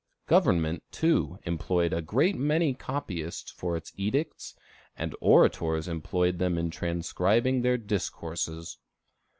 [0.25, 4.55] Government, too, employed a great many copyists for its edicts,
[4.97, 8.79] and orators employed them in transcribing their discourses.